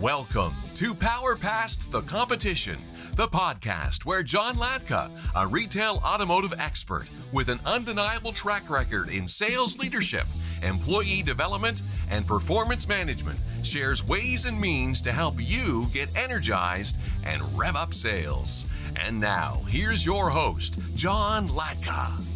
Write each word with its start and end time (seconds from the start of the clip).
Welcome 0.00 0.54
to 0.76 0.94
Power 0.94 1.36
Past 1.36 1.92
the 1.92 2.00
Competition, 2.00 2.78
the 3.16 3.26
podcast 3.26 4.06
where 4.06 4.22
John 4.22 4.54
Latka, 4.54 5.10
a 5.36 5.46
retail 5.46 6.00
automotive 6.02 6.54
expert 6.56 7.04
with 7.32 7.50
an 7.50 7.60
undeniable 7.66 8.32
track 8.32 8.70
record 8.70 9.10
in 9.10 9.28
sales 9.28 9.78
leadership, 9.78 10.24
employee 10.62 11.20
development, 11.20 11.82
and 12.10 12.26
performance 12.26 12.88
management, 12.88 13.38
shares 13.62 14.02
ways 14.02 14.46
and 14.46 14.58
means 14.58 15.02
to 15.02 15.12
help 15.12 15.34
you 15.36 15.84
get 15.92 16.08
energized 16.16 16.96
and 17.26 17.42
rev 17.58 17.76
up 17.76 17.92
sales. 17.92 18.66
And 18.96 19.20
now, 19.20 19.60
here's 19.68 20.06
your 20.06 20.30
host, 20.30 20.96
John 20.96 21.46
Latka. 21.50 22.26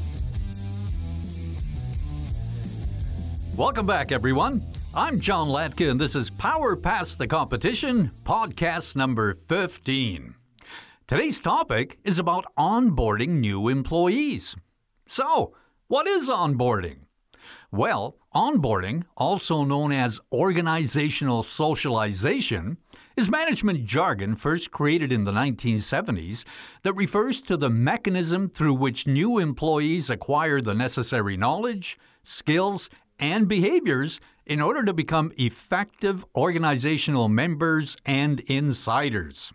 Welcome 3.56 3.86
back, 3.86 4.12
everyone. 4.12 4.60
I'm 4.96 5.18
John 5.18 5.48
Latka, 5.48 5.90
and 5.90 6.00
this 6.00 6.14
is 6.14 6.30
Power 6.30 6.76
Past 6.76 7.18
the 7.18 7.26
Competition, 7.26 8.12
podcast 8.22 8.94
number 8.94 9.34
15. 9.34 10.36
Today's 11.08 11.40
topic 11.40 11.98
is 12.04 12.20
about 12.20 12.44
onboarding 12.56 13.40
new 13.40 13.68
employees. 13.68 14.54
So, 15.04 15.52
what 15.88 16.06
is 16.06 16.30
onboarding? 16.30 16.98
Well, 17.72 18.18
onboarding, 18.36 19.02
also 19.16 19.64
known 19.64 19.90
as 19.90 20.20
organizational 20.32 21.42
socialization, 21.42 22.76
is 23.16 23.28
management 23.28 23.84
jargon 23.84 24.36
first 24.36 24.70
created 24.70 25.10
in 25.10 25.24
the 25.24 25.32
1970s 25.32 26.44
that 26.84 26.94
refers 26.94 27.40
to 27.42 27.56
the 27.56 27.70
mechanism 27.70 28.48
through 28.48 28.74
which 28.74 29.08
new 29.08 29.40
employees 29.40 30.08
acquire 30.08 30.60
the 30.60 30.74
necessary 30.74 31.36
knowledge, 31.36 31.98
skills, 32.22 32.90
and 33.18 33.48
behaviors 33.48 34.20
in 34.46 34.60
order 34.60 34.84
to 34.84 34.92
become 34.92 35.32
effective 35.38 36.24
organizational 36.34 37.28
members 37.28 37.96
and 38.04 38.40
insiders. 38.40 39.52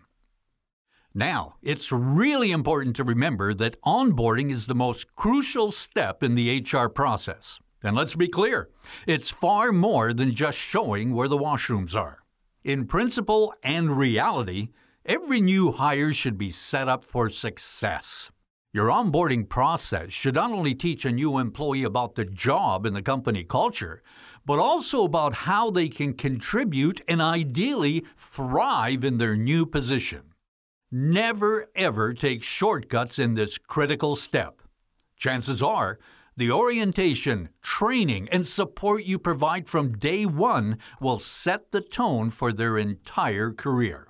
Now, 1.14 1.56
it's 1.62 1.90
really 1.90 2.52
important 2.52 2.94
to 2.96 3.04
remember 3.04 3.52
that 3.54 3.80
onboarding 3.82 4.50
is 4.52 4.66
the 4.66 4.74
most 4.74 5.14
crucial 5.16 5.72
step 5.72 6.22
in 6.22 6.36
the 6.36 6.60
HR 6.60 6.88
process. 6.88 7.60
And 7.82 7.96
let's 7.96 8.14
be 8.14 8.28
clear, 8.28 8.68
it's 9.06 9.30
far 9.30 9.72
more 9.72 10.12
than 10.12 10.34
just 10.34 10.58
showing 10.58 11.14
where 11.14 11.28
the 11.28 11.38
washrooms 11.38 11.96
are. 11.96 12.18
In 12.62 12.86
principle 12.86 13.54
and 13.62 13.96
reality, 13.96 14.68
every 15.04 15.40
new 15.40 15.72
hire 15.72 16.12
should 16.12 16.36
be 16.36 16.50
set 16.50 16.88
up 16.88 17.04
for 17.04 17.30
success. 17.30 18.30
Your 18.72 18.86
onboarding 18.86 19.48
process 19.48 20.12
should 20.12 20.36
not 20.36 20.52
only 20.52 20.76
teach 20.76 21.04
a 21.04 21.10
new 21.10 21.38
employee 21.38 21.82
about 21.82 22.14
the 22.14 22.24
job 22.24 22.86
and 22.86 22.94
the 22.94 23.02
company 23.02 23.42
culture, 23.42 24.00
but 24.46 24.60
also 24.60 25.02
about 25.02 25.34
how 25.34 25.70
they 25.70 25.88
can 25.88 26.14
contribute 26.14 27.00
and 27.08 27.20
ideally 27.20 28.04
thrive 28.16 29.02
in 29.02 29.18
their 29.18 29.36
new 29.36 29.66
position. 29.66 30.22
Never 30.92 31.68
ever 31.74 32.14
take 32.14 32.44
shortcuts 32.44 33.18
in 33.18 33.34
this 33.34 33.58
critical 33.58 34.14
step. 34.14 34.62
Chances 35.16 35.60
are, 35.60 35.98
the 36.36 36.52
orientation, 36.52 37.48
training, 37.62 38.28
and 38.30 38.46
support 38.46 39.02
you 39.02 39.18
provide 39.18 39.68
from 39.68 39.98
day 39.98 40.24
one 40.24 40.78
will 41.00 41.18
set 41.18 41.72
the 41.72 41.80
tone 41.80 42.30
for 42.30 42.52
their 42.52 42.78
entire 42.78 43.50
career. 43.50 44.09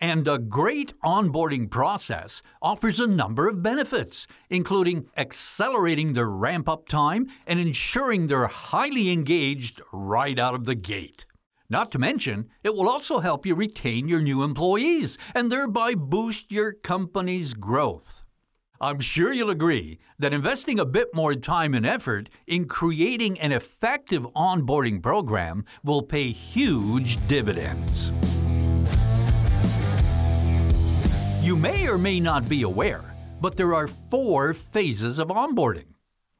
And 0.00 0.26
a 0.26 0.38
great 0.38 0.94
onboarding 1.04 1.70
process 1.70 2.42
offers 2.62 2.98
a 2.98 3.06
number 3.06 3.48
of 3.48 3.62
benefits, 3.62 4.26
including 4.48 5.06
accelerating 5.16 6.14
their 6.14 6.30
ramp 6.30 6.70
up 6.70 6.88
time 6.88 7.26
and 7.46 7.60
ensuring 7.60 8.26
they're 8.26 8.46
highly 8.46 9.10
engaged 9.10 9.82
right 9.92 10.38
out 10.38 10.54
of 10.54 10.64
the 10.64 10.74
gate. 10.74 11.26
Not 11.68 11.92
to 11.92 11.98
mention, 11.98 12.48
it 12.64 12.74
will 12.74 12.88
also 12.88 13.20
help 13.20 13.44
you 13.44 13.54
retain 13.54 14.08
your 14.08 14.22
new 14.22 14.42
employees 14.42 15.18
and 15.34 15.52
thereby 15.52 15.94
boost 15.94 16.50
your 16.50 16.72
company's 16.72 17.52
growth. 17.52 18.22
I'm 18.80 19.00
sure 19.00 19.32
you'll 19.32 19.50
agree 19.50 19.98
that 20.18 20.32
investing 20.32 20.78
a 20.78 20.86
bit 20.86 21.14
more 21.14 21.34
time 21.34 21.74
and 21.74 21.84
effort 21.84 22.30
in 22.46 22.64
creating 22.64 23.38
an 23.38 23.52
effective 23.52 24.22
onboarding 24.34 25.02
program 25.02 25.66
will 25.84 26.02
pay 26.02 26.32
huge 26.32 27.18
dividends. 27.28 28.10
You 31.50 31.56
may 31.56 31.88
or 31.88 31.98
may 31.98 32.20
not 32.20 32.48
be 32.48 32.62
aware, 32.62 33.02
but 33.40 33.56
there 33.56 33.74
are 33.74 33.88
four 33.88 34.54
phases 34.54 35.18
of 35.18 35.30
onboarding. 35.30 35.94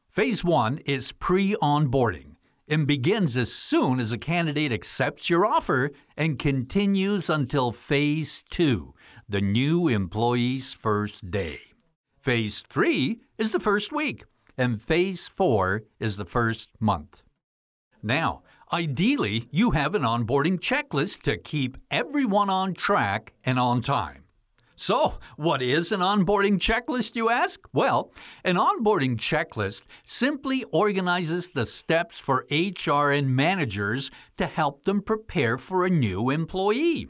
Phase 0.09 0.45
one 0.45 0.79
is 0.87 1.11
pre 1.11 1.57
onboarding 1.57 2.37
and 2.69 2.87
begins 2.87 3.37
as 3.37 3.53
soon 3.53 3.99
as 3.99 4.13
a 4.13 4.19
candidate 4.19 4.71
accepts 4.71 5.29
your 5.29 5.45
offer 5.45 5.91
and 6.17 6.39
continues 6.39 7.29
until 7.29 7.73
phase 7.73 8.45
two, 8.51 8.95
the 9.29 9.41
new 9.41 9.89
employee's 9.89 10.73
first 10.73 11.29
day. 11.33 11.59
Phase 12.21 12.61
three 12.69 13.19
is 13.37 13.51
the 13.51 13.59
first 13.59 13.91
week, 13.91 14.23
and 14.57 14.81
phase 14.81 15.27
four 15.27 15.83
is 15.99 16.19
the 16.19 16.25
first 16.25 16.71
month. 16.79 17.25
Now, 18.01 18.45
ideally, 18.73 19.49
you 19.51 19.73
have 19.73 19.97
an 19.97 20.03
onboarding 20.03 20.61
checklist 20.61 21.23
to 21.23 21.37
keep 21.37 21.79
everyone 21.91 22.49
on 22.49 22.75
track 22.75 23.33
and 23.45 23.59
on 23.59 23.83
time. 23.83 24.23
So, 24.81 25.19
what 25.37 25.61
is 25.61 25.93
an 25.93 26.01
onboarding 26.01 26.57
checklist, 26.57 27.15
you 27.15 27.29
ask? 27.29 27.61
Well, 27.75 28.15
an 28.47 28.57
onboarding 28.57 29.19
checklist 29.19 29.85
simply 30.05 30.65
organizes 30.73 31.51
the 31.51 31.67
steps 31.67 32.19
for 32.19 32.47
HR 32.51 33.11
and 33.11 33.37
managers 33.37 34.11
to 34.39 34.47
help 34.47 34.87
them 34.87 35.03
prepare 35.03 35.59
for 35.59 35.85
a 35.85 35.91
new 35.91 36.31
employee. 36.31 37.09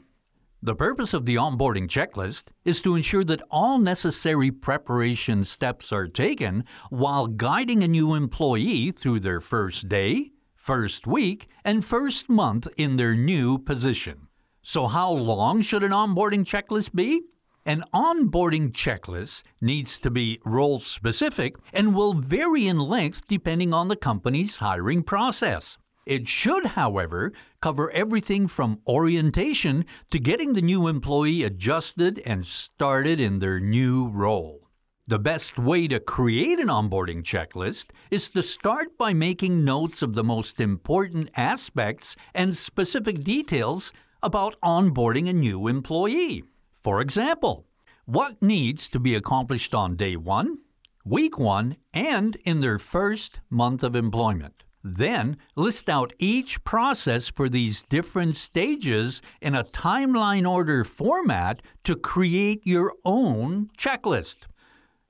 The 0.61 0.75
purpose 0.75 1.13
of 1.13 1.25
the 1.25 1.35
onboarding 1.35 1.87
checklist 1.87 2.49
is 2.65 2.81
to 2.81 2.93
ensure 2.93 3.23
that 3.23 3.41
all 3.49 3.79
necessary 3.79 4.51
preparation 4.51 5.45
steps 5.45 5.93
are 5.93 6.09
taken 6.09 6.65
while 6.89 7.25
guiding 7.25 7.85
a 7.85 7.87
new 7.87 8.15
employee 8.15 8.91
through 8.91 9.21
their 9.21 9.39
first 9.39 9.87
day, 9.87 10.31
first 10.57 11.07
week, 11.07 11.47
and 11.63 11.85
first 11.85 12.27
month 12.27 12.67
in 12.75 12.97
their 12.97 13.15
new 13.15 13.57
position. 13.57 14.27
So, 14.61 14.87
how 14.87 15.09
long 15.09 15.61
should 15.61 15.85
an 15.85 15.91
onboarding 15.91 16.43
checklist 16.43 16.93
be? 16.93 17.21
An 17.63 17.83
onboarding 17.93 18.71
checklist 18.71 19.43
needs 19.61 19.99
to 19.99 20.09
be 20.09 20.39
role 20.43 20.79
specific 20.79 21.55
and 21.71 21.93
will 21.93 22.15
vary 22.15 22.65
in 22.67 22.79
length 22.79 23.27
depending 23.27 23.71
on 23.71 23.87
the 23.87 23.95
company's 23.95 24.57
hiring 24.57 25.03
process. 25.03 25.77
It 26.07 26.27
should, 26.27 26.65
however, 26.65 27.31
cover 27.61 27.91
everything 27.91 28.47
from 28.47 28.81
orientation 28.87 29.85
to 30.09 30.17
getting 30.17 30.53
the 30.53 30.63
new 30.63 30.87
employee 30.87 31.43
adjusted 31.43 32.19
and 32.25 32.43
started 32.43 33.19
in 33.19 33.37
their 33.37 33.59
new 33.59 34.07
role. 34.07 34.67
The 35.05 35.19
best 35.19 35.59
way 35.59 35.87
to 35.89 35.99
create 35.99 36.57
an 36.57 36.67
onboarding 36.67 37.21
checklist 37.21 37.91
is 38.09 38.27
to 38.29 38.41
start 38.41 38.97
by 38.97 39.13
making 39.13 39.63
notes 39.63 40.01
of 40.01 40.15
the 40.15 40.23
most 40.23 40.59
important 40.59 41.29
aspects 41.35 42.15
and 42.33 42.55
specific 42.55 43.23
details 43.23 43.93
about 44.23 44.59
onboarding 44.63 45.29
a 45.29 45.33
new 45.33 45.67
employee. 45.67 46.43
For 46.81 46.99
example, 46.99 47.67
what 48.05 48.41
needs 48.41 48.89
to 48.89 48.99
be 48.99 49.13
accomplished 49.13 49.75
on 49.75 49.95
day 49.95 50.15
one, 50.15 50.57
week 51.05 51.37
one, 51.37 51.77
and 51.93 52.35
in 52.37 52.61
their 52.61 52.79
first 52.79 53.39
month 53.49 53.83
of 53.83 53.95
employment? 53.95 54.63
Then 54.83 55.37
list 55.55 55.89
out 55.89 56.13
each 56.17 56.63
process 56.63 57.29
for 57.29 57.47
these 57.47 57.83
different 57.83 58.35
stages 58.35 59.21
in 59.39 59.53
a 59.53 59.63
timeline 59.63 60.49
order 60.49 60.83
format 60.83 61.61
to 61.83 61.95
create 61.95 62.65
your 62.65 62.93
own 63.05 63.69
checklist. 63.77 64.47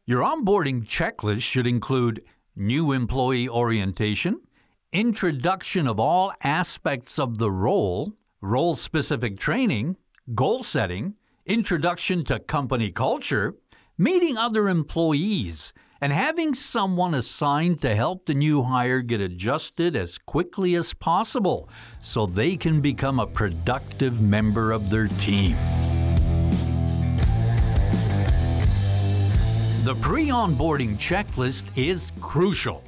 Your 0.06 0.24
onboarding 0.24 0.86
checklist 0.86 1.44
should 1.44 1.68
include 1.68 2.22
new 2.54 2.92
employee 2.92 3.48
orientation, 3.48 4.42
introduction 4.92 5.88
of 5.88 6.02
all 6.02 6.34
aspects 6.44 7.18
of 7.18 7.38
the 7.38 7.50
role, 7.50 8.12
role 8.42 8.76
specific 8.76 9.40
training, 9.40 9.96
goal 10.36 10.64
setting, 10.64 11.16
introduction 11.52 12.24
to 12.24 12.40
company 12.40 12.90
culture, 12.90 13.56
meeting 13.98 14.38
other 14.38 14.70
employees, 14.70 15.74
and 16.00 16.14
having 16.14 16.54
someone 16.54 17.14
assigned 17.14 17.82
to 17.82 17.94
help 17.94 18.26
the 18.26 18.34
new 18.34 18.64
hire 18.64 19.02
get 19.02 19.20
adjusted 19.20 19.94
as 19.94 20.18
quickly 20.18 20.76
as 20.76 20.94
possible 20.94 21.70
so 22.00 22.26
they 22.26 22.56
can 22.56 22.80
become 22.80 23.20
a 23.20 23.28
productive 23.28 24.22
member 24.22 24.72
of 24.72 24.90
their 24.90 25.10
team. 25.10 25.58
The 29.84 29.96
pre 30.00 30.28
onboarding 30.30 30.96
checklist 30.96 31.66
is 31.76 32.14
crucial. 32.22 32.82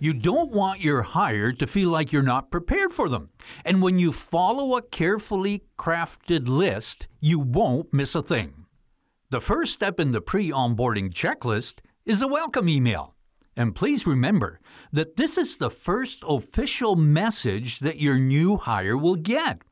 You 0.00 0.12
don't 0.12 0.52
want 0.52 0.80
your 0.80 1.02
hire 1.02 1.50
to 1.52 1.66
feel 1.66 1.90
like 1.90 2.12
you're 2.12 2.22
not 2.22 2.52
prepared 2.52 2.92
for 2.92 3.08
them. 3.08 3.30
And 3.64 3.82
when 3.82 3.98
you 3.98 4.12
follow 4.12 4.76
a 4.76 4.82
carefully 4.82 5.64
crafted 5.76 6.46
list, 6.46 7.08
you 7.20 7.40
won't 7.40 7.92
miss 7.92 8.14
a 8.14 8.22
thing. 8.22 8.66
The 9.30 9.40
first 9.40 9.72
step 9.72 9.98
in 9.98 10.12
the 10.12 10.20
pre 10.20 10.50
onboarding 10.50 11.12
checklist 11.12 11.80
is 12.06 12.22
a 12.22 12.28
welcome 12.28 12.68
email. 12.68 13.16
And 13.56 13.74
please 13.74 14.06
remember 14.06 14.60
that 14.92 15.16
this 15.16 15.36
is 15.36 15.56
the 15.56 15.70
first 15.70 16.22
official 16.26 16.94
message 16.94 17.80
that 17.80 18.00
your 18.00 18.20
new 18.20 18.56
hire 18.56 18.96
will 18.96 19.16
get. 19.16 19.62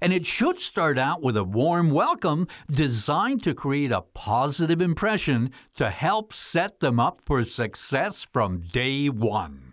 And 0.00 0.12
it 0.12 0.26
should 0.26 0.58
start 0.58 0.98
out 0.98 1.22
with 1.22 1.36
a 1.36 1.44
warm 1.44 1.92
welcome 1.92 2.48
designed 2.68 3.44
to 3.44 3.54
create 3.54 3.92
a 3.92 4.00
positive 4.00 4.82
impression 4.82 5.52
to 5.76 5.90
help 5.90 6.32
set 6.32 6.80
them 6.80 6.98
up 6.98 7.20
for 7.24 7.44
success 7.44 8.26
from 8.32 8.62
day 8.72 9.08
one. 9.08 9.65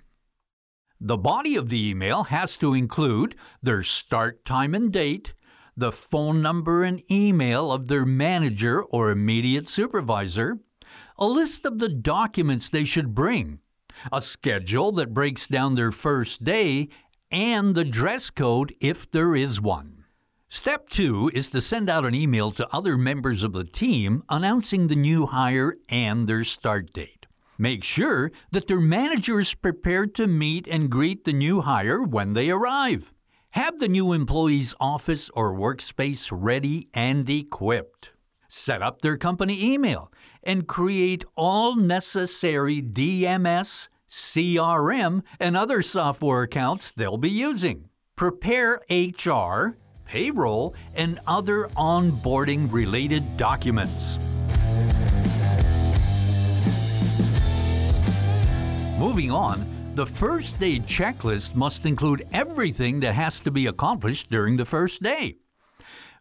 The 1.05 1.17
body 1.17 1.57
of 1.57 1.67
the 1.67 1.89
email 1.89 2.23
has 2.23 2.55
to 2.55 2.73
include 2.73 3.35
their 3.61 3.83
start 3.83 4.45
time 4.45 4.73
and 4.73 4.89
date, 4.89 5.33
the 5.75 5.91
phone 5.91 6.41
number 6.41 6.85
and 6.85 7.03
email 7.11 7.73
of 7.73 7.89
their 7.89 8.05
manager 8.05 8.81
or 8.81 9.11
immediate 9.11 9.67
supervisor, 9.67 10.59
a 11.17 11.25
list 11.25 11.65
of 11.65 11.79
the 11.79 11.89
documents 11.89 12.69
they 12.69 12.85
should 12.85 13.13
bring, 13.13 13.59
a 14.13 14.21
schedule 14.21 14.93
that 14.93 15.13
breaks 15.13 15.45
down 15.45 15.75
their 15.75 15.91
first 15.91 16.45
day, 16.45 16.87
and 17.29 17.75
the 17.75 17.83
dress 17.83 18.29
code 18.29 18.73
if 18.79 19.11
there 19.11 19.35
is 19.35 19.59
one. 19.59 20.05
Step 20.47 20.87
two 20.87 21.29
is 21.33 21.49
to 21.49 21.59
send 21.59 21.89
out 21.89 22.05
an 22.05 22.15
email 22.15 22.49
to 22.51 22.73
other 22.73 22.97
members 22.97 23.43
of 23.43 23.51
the 23.51 23.65
team 23.65 24.23
announcing 24.29 24.87
the 24.87 24.95
new 24.95 25.25
hire 25.25 25.75
and 25.89 26.29
their 26.29 26.45
start 26.45 26.93
date. 26.93 27.22
Make 27.57 27.83
sure 27.83 28.31
that 28.51 28.67
their 28.67 28.79
manager 28.79 29.39
is 29.39 29.53
prepared 29.53 30.15
to 30.15 30.27
meet 30.27 30.67
and 30.67 30.89
greet 30.89 31.23
the 31.23 31.33
new 31.33 31.61
hire 31.61 32.01
when 32.01 32.33
they 32.33 32.49
arrive. 32.49 33.13
Have 33.51 33.79
the 33.79 33.87
new 33.87 34.13
employee's 34.13 34.73
office 34.79 35.29
or 35.35 35.53
workspace 35.53 36.29
ready 36.31 36.89
and 36.93 37.29
equipped. 37.29 38.11
Set 38.47 38.81
up 38.81 39.01
their 39.01 39.17
company 39.17 39.73
email 39.73 40.11
and 40.41 40.67
create 40.67 41.23
all 41.35 41.75
necessary 41.75 42.81
DMS, 42.81 43.89
CRM, 44.09 45.21
and 45.39 45.55
other 45.55 45.81
software 45.81 46.41
accounts 46.43 46.91
they'll 46.91 47.17
be 47.17 47.29
using. 47.29 47.89
Prepare 48.15 48.81
HR, 48.89 49.77
payroll, 50.05 50.75
and 50.95 51.19
other 51.27 51.67
onboarding 51.77 52.71
related 52.71 53.37
documents. 53.37 54.17
Moving 59.03 59.31
on, 59.31 59.59
the 59.95 60.05
first 60.05 60.61
day 60.61 60.79
checklist 60.79 61.55
must 61.55 61.85
include 61.85 62.25
everything 62.31 63.01
that 63.01 63.15
has 63.15 63.41
to 63.41 63.51
be 63.51 63.67
accomplished 63.67 64.29
during 64.31 64.55
the 64.55 64.63
first 64.63 65.03
day. 65.03 65.35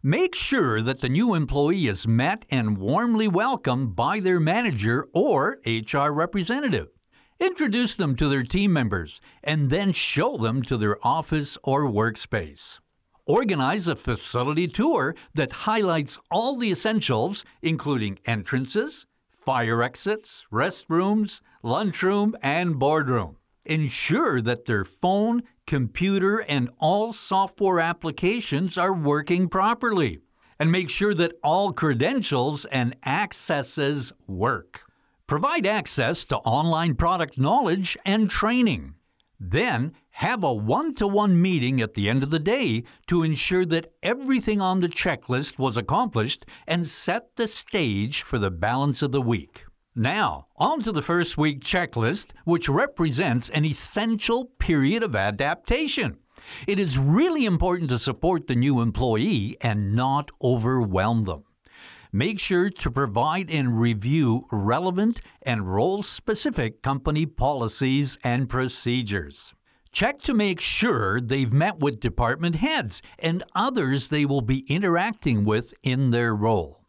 Make 0.03 0.35
sure 0.35 0.81
that 0.81 0.99
the 0.99 1.07
new 1.07 1.33
employee 1.33 1.87
is 1.87 2.05
met 2.05 2.43
and 2.49 2.77
warmly 2.77 3.29
welcomed 3.29 3.95
by 3.95 4.19
their 4.19 4.41
manager 4.41 5.07
or 5.13 5.59
HR 5.65 6.09
representative. 6.09 6.89
Introduce 7.39 7.95
them 7.95 8.17
to 8.17 8.27
their 8.27 8.43
team 8.43 8.73
members 8.73 9.21
and 9.45 9.69
then 9.69 9.93
show 9.93 10.35
them 10.35 10.61
to 10.63 10.75
their 10.75 10.97
office 11.07 11.57
or 11.63 11.83
workspace. 11.83 12.79
Organize 13.25 13.87
a 13.87 13.95
facility 13.95 14.67
tour 14.67 15.15
that 15.35 15.53
highlights 15.53 16.19
all 16.29 16.57
the 16.57 16.71
essentials, 16.71 17.45
including 17.61 18.19
entrances, 18.25 19.05
fire 19.45 19.83
exits, 19.83 20.47
restrooms, 20.51 21.41
lunchroom, 21.61 22.35
and 22.41 22.79
boardroom. 22.79 23.37
Ensure 23.65 24.41
that 24.41 24.65
their 24.65 24.85
phone, 24.85 25.43
computer, 25.67 26.39
and 26.39 26.69
all 26.79 27.13
software 27.13 27.79
applications 27.79 28.77
are 28.77 28.93
working 28.93 29.47
properly. 29.47 30.19
And 30.59 30.71
make 30.71 30.89
sure 30.89 31.13
that 31.15 31.33
all 31.43 31.73
credentials 31.73 32.65
and 32.65 32.95
accesses 33.05 34.13
work. 34.27 34.81
Provide 35.27 35.65
access 35.65 36.25
to 36.25 36.37
online 36.37 36.95
product 36.95 37.37
knowledge 37.37 37.97
and 38.05 38.29
training. 38.29 38.95
Then 39.39 39.93
have 40.13 40.43
a 40.43 40.53
one 40.53 40.93
to 40.93 41.07
one 41.07 41.41
meeting 41.41 41.81
at 41.81 41.95
the 41.95 42.07
end 42.07 42.21
of 42.21 42.29
the 42.29 42.39
day 42.39 42.83
to 43.07 43.23
ensure 43.23 43.65
that 43.65 43.91
everything 44.03 44.61
on 44.61 44.79
the 44.79 44.87
checklist 44.87 45.57
was 45.57 45.75
accomplished 45.75 46.45
and 46.67 46.85
set 46.85 47.35
the 47.35 47.47
stage 47.47 48.21
for 48.21 48.37
the 48.37 48.51
balance 48.51 49.01
of 49.01 49.11
the 49.11 49.21
week. 49.21 49.65
Now, 49.95 50.47
on 50.55 50.81
to 50.81 50.91
the 50.91 51.01
first 51.01 51.37
week 51.37 51.61
checklist, 51.61 52.31
which 52.45 52.69
represents 52.69 53.49
an 53.49 53.65
essential 53.65 54.45
period 54.59 55.01
of 55.01 55.15
adaptation. 55.15 56.17
It 56.67 56.77
is 56.77 56.97
really 56.97 57.45
important 57.45 57.89
to 57.89 57.97
support 57.97 58.45
the 58.45 58.55
new 58.55 58.81
employee 58.81 59.57
and 59.61 59.95
not 59.95 60.29
overwhelm 60.41 61.23
them. 61.23 61.43
Make 62.11 62.39
sure 62.39 62.69
to 62.69 62.91
provide 62.91 63.49
and 63.49 63.79
review 63.79 64.45
relevant 64.51 65.21
and 65.41 65.73
role 65.73 66.03
specific 66.03 66.83
company 66.83 67.25
policies 67.25 68.19
and 68.23 68.47
procedures. 68.47 69.55
Check 69.93 70.23
to 70.23 70.33
make 70.33 70.59
sure 70.59 71.21
they've 71.21 71.53
met 71.53 71.77
with 71.77 71.99
department 71.99 72.55
heads 72.55 73.03
and 73.19 73.43
others 73.53 74.09
they 74.09 74.25
will 74.25 74.41
be 74.41 74.65
interacting 74.67 75.45
with 75.45 75.75
in 75.83 76.09
their 76.09 76.35
role. 76.35 76.83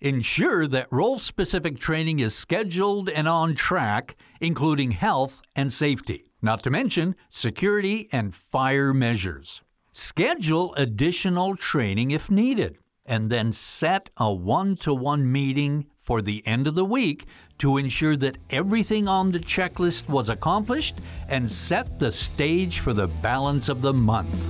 Ensure 0.00 0.68
that 0.68 0.86
role 0.92 1.18
specific 1.18 1.76
training 1.76 2.20
is 2.20 2.36
scheduled 2.36 3.08
and 3.08 3.26
on 3.26 3.56
track, 3.56 4.14
including 4.40 4.92
health 4.92 5.42
and 5.56 5.72
safety, 5.72 6.30
not 6.40 6.62
to 6.62 6.70
mention 6.70 7.16
security 7.28 8.08
and 8.12 8.32
fire 8.32 8.94
measures. 8.94 9.62
Schedule 9.90 10.72
additional 10.76 11.56
training 11.56 12.12
if 12.12 12.30
needed, 12.30 12.78
and 13.04 13.28
then 13.28 13.50
set 13.50 14.10
a 14.18 14.32
one 14.32 14.76
to 14.76 14.94
one 14.94 15.32
meeting 15.32 15.86
for 16.06 16.22
the 16.22 16.42
end 16.46 16.68
of 16.68 16.76
the 16.76 16.84
week 16.84 17.26
to 17.58 17.76
ensure 17.76 18.16
that 18.16 18.38
everything 18.50 19.08
on 19.08 19.32
the 19.32 19.40
checklist 19.40 20.08
was 20.08 20.28
accomplished 20.28 21.00
and 21.28 21.50
set 21.50 21.98
the 21.98 22.10
stage 22.10 22.78
for 22.78 22.94
the 22.94 23.08
balance 23.08 23.68
of 23.68 23.82
the 23.82 23.92
month. 23.92 24.48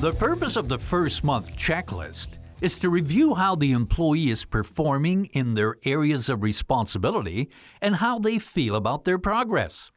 The 0.00 0.12
purpose 0.12 0.56
of 0.56 0.68
the 0.68 0.78
first 0.78 1.24
month 1.24 1.56
checklist 1.56 2.36
is 2.60 2.78
to 2.80 2.90
review 2.90 3.34
how 3.34 3.54
the 3.54 3.72
employee 3.72 4.30
is 4.30 4.44
performing 4.44 5.26
in 5.26 5.54
their 5.54 5.76
areas 5.84 6.28
of 6.28 6.42
responsibility 6.42 7.50
and 7.80 7.96
how 7.96 8.18
they 8.18 8.38
feel 8.38 8.74
about 8.74 9.04
their 9.04 9.18
progress. 9.18 9.90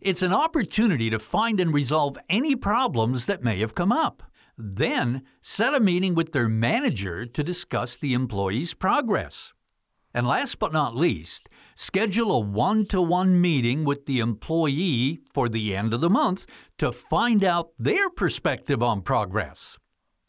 It's 0.00 0.22
an 0.22 0.32
opportunity 0.32 1.10
to 1.10 1.18
find 1.18 1.58
and 1.58 1.72
resolve 1.72 2.18
any 2.28 2.54
problems 2.54 3.26
that 3.26 3.42
may 3.42 3.58
have 3.60 3.74
come 3.74 3.90
up. 3.90 4.22
Then, 4.56 5.22
set 5.40 5.74
a 5.74 5.80
meeting 5.80 6.14
with 6.14 6.32
their 6.32 6.48
manager 6.48 7.26
to 7.26 7.42
discuss 7.42 7.96
the 7.96 8.14
employee's 8.14 8.74
progress. 8.74 9.52
And 10.14 10.26
last 10.26 10.58
but 10.58 10.72
not 10.72 10.94
least, 10.94 11.48
schedule 11.74 12.32
a 12.32 12.40
one 12.40 12.84
to 12.86 13.00
one 13.00 13.40
meeting 13.40 13.84
with 13.84 14.04
the 14.04 14.20
employee 14.20 15.20
for 15.32 15.48
the 15.48 15.74
end 15.74 15.94
of 15.94 16.02
the 16.02 16.10
month 16.10 16.46
to 16.78 16.92
find 16.92 17.42
out 17.42 17.70
their 17.78 18.10
perspective 18.10 18.82
on 18.82 19.00
progress. 19.00 19.78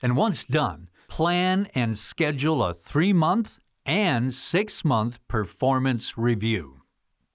And 0.01 0.15
once 0.15 0.45
done, 0.45 0.89
plan 1.09 1.67
and 1.75 1.97
schedule 1.97 2.63
a 2.63 2.73
three 2.73 3.13
month 3.13 3.59
and 3.85 4.33
six 4.33 4.85
month 4.85 5.19
performance 5.27 6.17
review. 6.17 6.81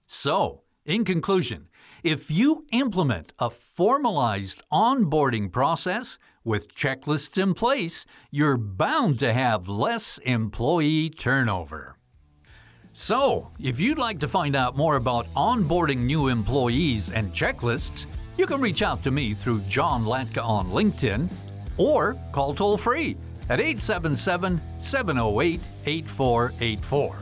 So, 0.07 0.63
in 0.85 1.05
conclusion, 1.05 1.68
if 2.03 2.31
you 2.31 2.65
implement 2.71 3.33
a 3.39 3.49
formalized 3.49 4.61
onboarding 4.71 5.51
process 5.51 6.17
with 6.43 6.73
checklists 6.73 7.41
in 7.41 7.53
place, 7.53 8.05
you're 8.31 8.57
bound 8.57 9.19
to 9.19 9.33
have 9.33 9.67
less 9.67 10.17
employee 10.19 11.09
turnover. 11.09 11.95
So, 12.93 13.51
if 13.59 13.79
you'd 13.79 13.97
like 13.97 14.19
to 14.19 14.27
find 14.27 14.55
out 14.55 14.75
more 14.75 14.95
about 14.95 15.27
onboarding 15.33 16.03
new 16.03 16.27
employees 16.27 17.11
and 17.11 17.31
checklists, 17.33 18.05
you 18.37 18.45
can 18.45 18.61
reach 18.61 18.81
out 18.81 19.03
to 19.03 19.11
me 19.11 19.33
through 19.33 19.59
John 19.61 20.05
Latka 20.05 20.43
on 20.43 20.67
LinkedIn 20.67 21.31
or 21.77 22.17
call 22.31 22.53
toll 22.53 22.77
free 22.77 23.17
at 23.49 23.59
877 23.59 24.61
708 24.77 25.59
8484. 25.85 27.15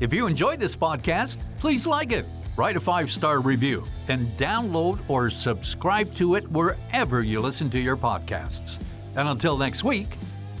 If 0.00 0.12
you 0.12 0.26
enjoyed 0.26 0.60
this 0.60 0.76
podcast, 0.76 1.38
please 1.58 1.86
like 1.86 2.12
it, 2.12 2.26
write 2.56 2.76
a 2.76 2.80
five 2.80 3.10
star 3.10 3.40
review, 3.40 3.84
and 4.08 4.26
download 4.38 4.98
or 5.08 5.30
subscribe 5.30 6.12
to 6.14 6.34
it 6.34 6.50
wherever 6.50 7.22
you 7.22 7.40
listen 7.40 7.70
to 7.70 7.78
your 7.78 7.96
podcasts. 7.96 8.82
And 9.16 9.28
until 9.28 9.56
next 9.56 9.84
week, 9.84 10.08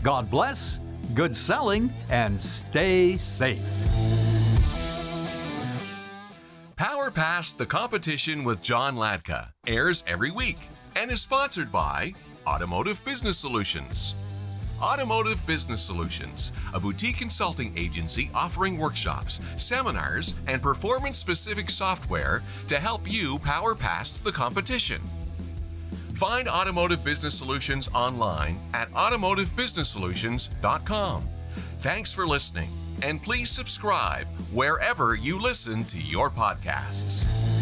God 0.02 0.30
bless, 0.30 0.80
good 1.14 1.36
selling, 1.36 1.92
and 2.08 2.40
stay 2.40 3.16
safe. 3.16 3.62
Power 6.76 7.10
Past 7.10 7.56
the 7.56 7.66
Competition 7.66 8.44
with 8.44 8.60
John 8.60 8.96
Latka 8.96 9.48
airs 9.66 10.04
every 10.06 10.30
week 10.30 10.68
and 10.94 11.10
is 11.10 11.22
sponsored 11.22 11.72
by 11.72 12.12
Automotive 12.46 13.02
Business 13.04 13.38
Solutions. 13.38 14.14
Automotive 14.80 15.46
Business 15.46 15.82
Solutions, 15.82 16.52
a 16.74 16.80
boutique 16.80 17.18
consulting 17.18 17.76
agency 17.76 18.30
offering 18.34 18.78
workshops, 18.78 19.40
seminars, 19.56 20.34
and 20.46 20.62
performance 20.62 21.18
specific 21.18 21.68
software 21.70 22.42
to 22.68 22.78
help 22.78 23.10
you 23.10 23.38
power 23.38 23.74
past 23.74 24.24
the 24.24 24.32
competition. 24.32 25.02
Find 26.14 26.48
Automotive 26.48 27.04
Business 27.04 27.36
Solutions 27.36 27.90
online 27.94 28.58
at 28.72 28.90
automotivebusinesssolutions.com. 28.92 31.28
Thanks 31.80 32.12
for 32.12 32.26
listening 32.26 32.70
and 33.02 33.22
please 33.22 33.50
subscribe 33.50 34.26
wherever 34.52 35.14
you 35.14 35.40
listen 35.40 35.84
to 35.84 36.00
your 36.00 36.30
podcasts. 36.30 37.55